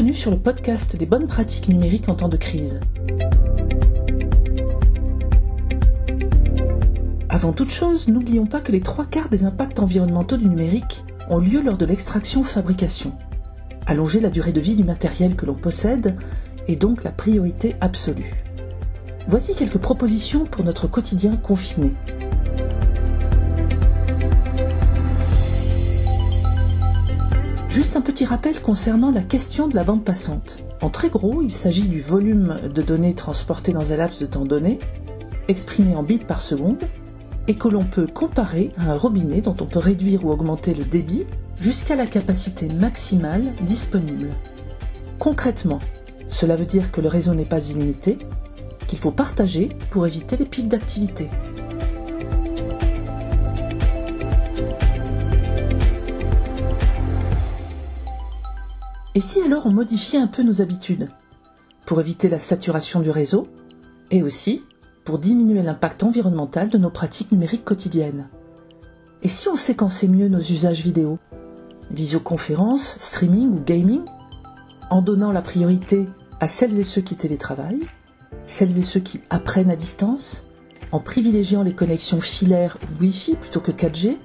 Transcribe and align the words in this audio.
Bienvenue 0.00 0.16
sur 0.16 0.30
le 0.30 0.38
podcast 0.38 0.96
des 0.96 1.04
bonnes 1.04 1.26
pratiques 1.26 1.68
numériques 1.68 2.08
en 2.08 2.14
temps 2.14 2.30
de 2.30 2.38
crise. 2.38 2.80
Avant 7.28 7.52
toute 7.52 7.68
chose, 7.68 8.08
n'oublions 8.08 8.46
pas 8.46 8.60
que 8.60 8.72
les 8.72 8.80
trois 8.80 9.04
quarts 9.04 9.28
des 9.28 9.44
impacts 9.44 9.78
environnementaux 9.78 10.38
du 10.38 10.48
numérique 10.48 11.04
ont 11.28 11.36
lieu 11.36 11.60
lors 11.60 11.76
de 11.76 11.84
l'extraction-fabrication. 11.84 13.12
Allonger 13.84 14.20
la 14.20 14.30
durée 14.30 14.52
de 14.52 14.60
vie 14.62 14.74
du 14.74 14.84
matériel 14.84 15.36
que 15.36 15.44
l'on 15.44 15.52
possède 15.54 16.16
est 16.66 16.76
donc 16.76 17.04
la 17.04 17.12
priorité 17.12 17.76
absolue. 17.82 18.32
Voici 19.28 19.54
quelques 19.54 19.76
propositions 19.76 20.46
pour 20.46 20.64
notre 20.64 20.86
quotidien 20.86 21.36
confiné. 21.36 21.92
Juste 27.70 27.94
un 27.94 28.00
petit 28.00 28.24
rappel 28.24 28.60
concernant 28.60 29.12
la 29.12 29.22
question 29.22 29.68
de 29.68 29.76
la 29.76 29.84
bande 29.84 30.04
passante. 30.04 30.58
En 30.82 30.90
très 30.90 31.08
gros, 31.08 31.40
il 31.40 31.52
s'agit 31.52 31.86
du 31.86 32.00
volume 32.00 32.56
de 32.74 32.82
données 32.82 33.14
transportées 33.14 33.72
dans 33.72 33.92
un 33.92 33.96
laps 33.96 34.20
de 34.20 34.26
temps 34.26 34.44
donné, 34.44 34.80
exprimé 35.46 35.94
en 35.94 36.02
bits 36.02 36.18
par 36.18 36.40
seconde, 36.40 36.82
et 37.46 37.54
que 37.54 37.68
l'on 37.68 37.84
peut 37.84 38.08
comparer 38.08 38.72
à 38.76 38.90
un 38.90 38.96
robinet 38.96 39.40
dont 39.40 39.54
on 39.60 39.66
peut 39.66 39.78
réduire 39.78 40.24
ou 40.24 40.32
augmenter 40.32 40.74
le 40.74 40.82
débit 40.82 41.26
jusqu'à 41.60 41.94
la 41.94 42.06
capacité 42.06 42.66
maximale 42.66 43.44
disponible. 43.62 44.30
Concrètement, 45.20 45.78
cela 46.26 46.56
veut 46.56 46.66
dire 46.66 46.90
que 46.90 47.00
le 47.00 47.08
réseau 47.08 47.34
n'est 47.34 47.44
pas 47.44 47.68
illimité, 47.68 48.18
qu'il 48.88 48.98
faut 48.98 49.12
partager 49.12 49.68
pour 49.90 50.08
éviter 50.08 50.36
les 50.36 50.44
pics 50.44 50.68
d'activité. 50.68 51.28
Et 59.20 59.22
si 59.22 59.42
alors 59.42 59.66
on 59.66 59.70
modifiait 59.70 60.18
un 60.18 60.28
peu 60.28 60.42
nos 60.42 60.62
habitudes 60.62 61.10
Pour 61.84 62.00
éviter 62.00 62.30
la 62.30 62.38
saturation 62.38 63.00
du 63.00 63.10
réseau 63.10 63.48
et 64.10 64.22
aussi 64.22 64.64
pour 65.04 65.18
diminuer 65.18 65.60
l'impact 65.60 66.02
environnemental 66.04 66.70
de 66.70 66.78
nos 66.78 66.88
pratiques 66.88 67.30
numériques 67.30 67.66
quotidiennes? 67.66 68.30
Et 69.22 69.28
si 69.28 69.50
on 69.50 69.56
séquençait 69.56 70.08
mieux 70.08 70.28
nos 70.28 70.40
usages 70.40 70.80
vidéo 70.80 71.18
Visioconférence, 71.90 72.96
streaming 72.98 73.50
ou 73.50 73.60
gaming 73.60 74.00
En 74.88 75.02
donnant 75.02 75.32
la 75.32 75.42
priorité 75.42 76.06
à 76.40 76.48
celles 76.48 76.78
et 76.78 76.84
ceux 76.84 77.02
qui 77.02 77.16
télétravaillent, 77.16 77.86
celles 78.46 78.78
et 78.78 78.82
ceux 78.82 79.00
qui 79.00 79.20
apprennent 79.28 79.70
à 79.70 79.76
distance, 79.76 80.46
en 80.92 80.98
privilégiant 80.98 81.62
les 81.62 81.74
connexions 81.74 82.22
filaires 82.22 82.78
ou 82.84 83.02
Wi-Fi 83.02 83.36
plutôt 83.36 83.60
que 83.60 83.70
4G, 83.70 84.16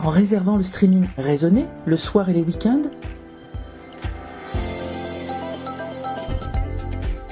en 0.00 0.08
réservant 0.08 0.56
le 0.56 0.64
streaming 0.64 1.06
raisonné 1.16 1.68
le 1.86 1.96
soir 1.96 2.28
et 2.28 2.32
les 2.32 2.42
week-ends, 2.42 2.82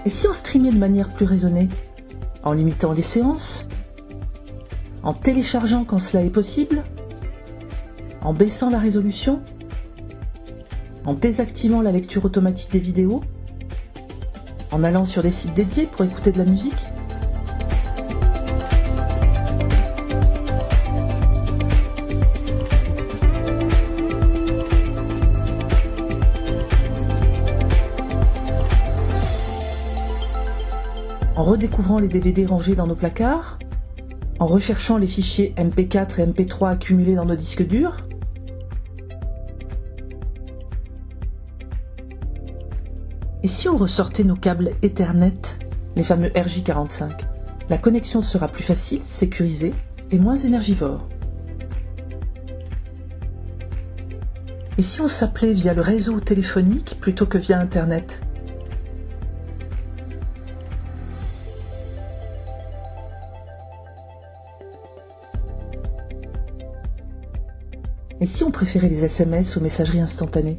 Et 0.05 0.11
si 0.11 0.27
on 0.27 0.33
streamait 0.33 0.73
de 0.73 0.79
manière 0.79 1.11
plus 1.11 1.27
raisonnée 1.27 1.69
En 2.43 2.53
limitant 2.53 2.93
les 2.93 3.03
séances 3.03 3.67
En 5.03 5.13
téléchargeant 5.13 5.85
quand 5.85 5.99
cela 5.99 6.23
est 6.23 6.31
possible 6.31 6.83
En 8.23 8.33
baissant 8.33 8.71
la 8.71 8.79
résolution 8.79 9.41
En 11.05 11.15
désactivant 11.15 11.83
la 11.83 11.93
lecture 11.93 12.25
automatique 12.25 12.73
des 12.73 12.81
vidéos 12.81 13.21
En 14.73 14.85
allant 14.85 15.05
sur 15.05 15.23
des 15.23 15.31
sites 15.31 15.55
dédiés 15.55 15.87
pour 15.87 16.05
écouter 16.05 16.33
de 16.33 16.39
la 16.39 16.45
musique 16.45 16.89
en 31.41 31.45
redécouvrant 31.45 31.99
les 31.99 32.09
DVD 32.09 32.45
rangés 32.45 32.75
dans 32.75 32.87
nos 32.87 32.95
placards, 32.95 33.59
en 34.41 34.47
recherchant 34.47 34.99
les 34.99 35.07
fichiers 35.07 35.55
MP4 35.57 36.21
et 36.21 36.27
MP3 36.27 36.69
accumulés 36.69 37.15
dans 37.15 37.25
nos 37.25 37.35
disques 37.35 37.67
durs, 37.67 38.07
Et 43.43 43.49
si 43.49 43.71
on 43.71 43.79
ressortait 43.79 44.23
nos 44.23 44.37
câbles 44.37 44.73
Ethernet, 44.83 45.33
les 45.97 46.03
fameux 46.03 46.29
RJ45 46.29 47.21
La 47.71 47.79
connexion 47.79 48.21
sera 48.21 48.49
plus 48.49 48.63
facile, 48.63 49.01
sécurisée 49.01 49.73
et 50.11 50.19
moins 50.19 50.37
énergivore. 50.37 51.09
Et 54.77 54.83
si 54.83 55.01
on 55.01 55.09
s'appelait 55.09 55.55
via 55.55 55.73
le 55.73 55.81
réseau 55.81 56.21
téléphonique 56.21 56.99
plutôt 57.01 57.25
que 57.25 57.39
via 57.39 57.59
Internet? 57.59 58.21
Et 68.21 68.27
si 68.27 68.45
on 68.45 68.51
préférait 68.51 68.91
les 68.91 69.05
SMS 69.05 69.57
aux 69.57 69.61
messageries 69.61 70.01
instantanées? 70.01 70.59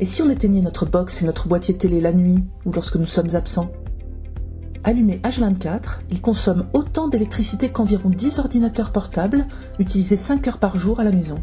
Et 0.00 0.04
si 0.04 0.20
on 0.20 0.28
éteignait 0.28 0.62
notre 0.62 0.84
box 0.84 1.22
et 1.22 1.26
notre 1.26 1.46
boîtier 1.46 1.76
télé 1.76 2.00
la 2.00 2.12
nuit 2.12 2.42
ou 2.66 2.72
lorsque 2.72 2.96
nous 2.96 3.06
sommes 3.06 3.36
absents? 3.36 3.70
Allumé 4.82 5.20
H24, 5.22 6.00
il 6.10 6.20
consomme 6.20 6.66
autant 6.72 7.06
d'électricité 7.06 7.68
qu'environ 7.68 8.10
10 8.10 8.40
ordinateurs 8.40 8.90
portables 8.90 9.46
utilisés 9.78 10.16
5 10.16 10.48
heures 10.48 10.58
par 10.58 10.76
jour 10.76 10.98
à 10.98 11.04
la 11.04 11.12
maison. 11.12 11.38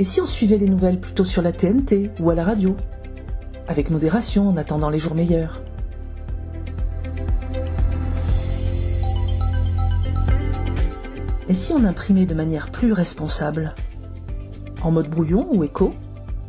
Et 0.00 0.04
si 0.04 0.20
on 0.20 0.26
suivait 0.26 0.58
les 0.58 0.68
nouvelles 0.68 0.98
plutôt 0.98 1.24
sur 1.24 1.42
la 1.42 1.52
TNT 1.52 2.10
ou 2.18 2.30
à 2.30 2.34
la 2.34 2.42
radio? 2.42 2.76
Avec 3.68 3.90
modération 3.90 4.48
en 4.48 4.56
attendant 4.56 4.90
les 4.90 4.98
jours 4.98 5.14
meilleurs. 5.14 5.62
Et 11.48 11.54
si 11.54 11.72
on 11.72 11.84
imprimait 11.84 12.26
de 12.26 12.34
manière 12.34 12.70
plus 12.70 12.92
responsable? 12.92 13.74
En 14.82 14.90
mode 14.90 15.08
brouillon 15.08 15.46
ou 15.52 15.62
écho? 15.62 15.94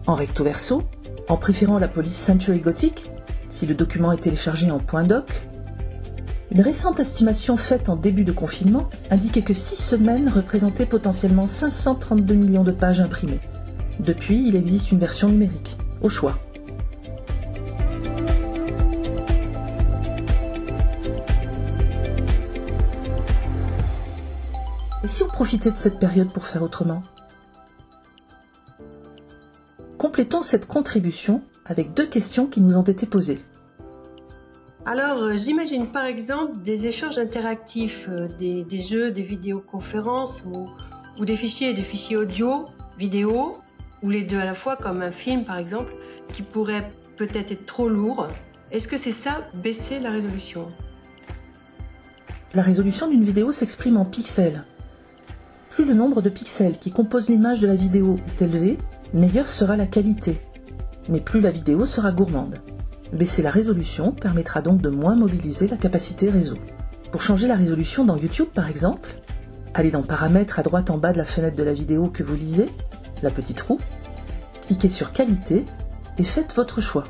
En 0.07 0.16
recto 0.16 0.44
verso? 0.44 0.83
En 1.28 1.38
préférant 1.38 1.79
la 1.79 1.88
police 1.88 2.16
Century 2.16 2.59
Gothic 2.59 3.11
Si 3.50 3.66
le 3.66 3.75
document 3.75 4.11
est 4.13 4.22
téléchargé 4.22 4.72
en 4.72 4.79
.doc? 5.03 5.47
Une 6.51 6.61
récente 6.61 7.00
estimation 7.00 7.57
faite 7.57 7.89
en 7.89 7.97
début 7.97 8.23
de 8.23 8.31
confinement 8.31 8.88
indiquait 9.09 9.41
que 9.41 9.53
6 9.53 9.75
semaines 9.75 10.29
représentaient 10.29 10.85
potentiellement 10.85 11.47
532 11.47 12.34
millions 12.34 12.63
de 12.63 12.72
pages 12.72 13.01
imprimées. 13.01 13.41
Depuis, 14.00 14.47
il 14.47 14.55
existe 14.55 14.91
une 14.91 15.00
version 15.00 15.28
numérique, 15.28 15.78
au 16.01 16.09
choix. 16.09 16.38
Et 25.05 25.07
si 25.07 25.21
on 25.21 25.27
profitait 25.27 25.69
de 25.69 25.77
cette 25.77 25.99
période 25.99 26.33
pour 26.33 26.47
faire 26.47 26.63
autrement? 26.63 27.03
Complétons 29.99 30.41
cette 30.41 30.66
contribution 30.66 31.43
avec 31.63 31.93
deux 31.93 32.07
questions 32.07 32.47
qui 32.47 32.59
nous 32.59 32.75
ont 32.75 32.81
été 32.81 33.05
posées. 33.05 33.39
Alors, 34.83 35.21
euh, 35.21 35.38
j'imagine 35.38 35.91
par 35.91 36.05
exemple 36.05 36.57
des 36.63 36.88
échanges 36.88 37.19
interactifs, 37.19 38.09
euh, 38.09 38.27
des, 38.39 38.79
jeux, 38.79 39.11
des 39.11 39.21
vidéoconférences 39.21 40.43
ou, 40.43 40.66
ou 41.19 41.25
des 41.25 41.35
fichiers, 41.35 41.75
des 41.75 41.83
fichiers 41.83 42.17
audio, 42.17 42.66
vidéo, 42.97 43.57
ou 44.01 44.09
les 44.09 44.23
deux 44.23 44.39
à 44.39 44.45
la 44.45 44.55
fois, 44.55 44.75
comme 44.75 45.03
un 45.03 45.11
film 45.11 45.45
par 45.45 45.59
exemple, 45.59 45.93
qui 46.33 46.41
pourraient 46.41 46.91
peut-être 47.16 47.51
être 47.51 47.67
trop 47.67 47.89
lourds. 47.89 48.27
Est-ce 48.72 48.87
que 48.87 48.97
c'est 48.97 49.11
ça, 49.11 49.47
baisser 49.53 49.99
la 49.99 50.09
résolution? 50.09 50.72
La 52.55 52.63
résolution 52.63 53.07
d'une 53.07 53.23
vidéo 53.23 53.51
s'exprime 53.51 53.97
en 53.97 54.05
pixels, 54.05 54.66
plus 55.75 55.83
le 55.83 55.93
nombre 55.93 56.22
de 56.22 56.29
pixels 56.29 56.77
qui 56.79 56.93
composent 56.93 57.27
l'image 57.27 57.59
de 57.59 57.67
la 57.67 57.75
vidéo 57.75 58.17
est 58.27 58.41
élevé, 58.41 58.77
meilleure 59.13 59.49
sera 59.49 59.75
la 59.75 59.85
qualité. 59.85 60.39
Mais 61.09 61.19
plus 61.19 61.41
la 61.41 61.51
vidéo 61.51 61.85
sera 61.85 62.13
gourmande. 62.13 62.61
Baisser 63.11 63.41
la 63.41 63.51
résolution 63.51 64.13
permettra 64.13 64.61
donc 64.61 64.81
de 64.81 64.87
moins 64.87 65.17
mobiliser 65.17 65.67
la 65.67 65.75
capacité 65.75 66.29
réseau. 66.29 66.55
Pour 67.11 67.22
changer 67.22 67.49
la 67.49 67.57
résolution 67.57 68.05
dans 68.05 68.16
YouTube 68.16 68.47
par 68.55 68.69
exemple, 68.69 69.17
allez 69.73 69.91
dans 69.91 70.01
Paramètres 70.01 70.59
à 70.59 70.63
droite 70.63 70.91
en 70.91 70.97
bas 70.97 71.11
de 71.11 71.17
la 71.17 71.25
fenêtre 71.25 71.57
de 71.57 71.63
la 71.63 71.73
vidéo 71.73 72.07
que 72.07 72.23
vous 72.23 72.35
lisez, 72.35 72.69
la 73.21 73.29
petite 73.29 73.59
roue, 73.59 73.79
cliquez 74.61 74.87
sur 74.87 75.11
Qualité 75.11 75.66
et 76.17 76.23
faites 76.23 76.55
votre 76.55 76.79
choix. 76.79 77.03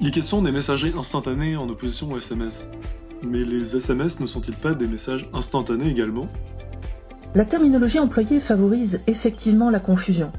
Il 0.00 0.06
est 0.06 0.12
question 0.12 0.42
des 0.42 0.52
messageries 0.52 0.94
instantanées 0.96 1.56
en 1.56 1.68
opposition 1.68 2.12
aux 2.12 2.18
SMS. 2.18 2.70
Mais 3.22 3.44
les 3.44 3.76
SMS 3.76 4.20
ne 4.20 4.26
sont-ils 4.26 4.56
pas 4.56 4.74
des 4.74 4.86
messages 4.86 5.28
instantanés 5.32 5.88
également? 5.88 6.26
La 7.34 7.44
terminologie 7.44 7.98
employée 7.98 8.40
favorise 8.40 9.00
effectivement 9.06 9.70
la 9.70 9.80
confusion. 9.80 10.32